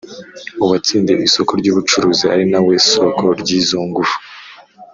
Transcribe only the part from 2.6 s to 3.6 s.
We Soko Ry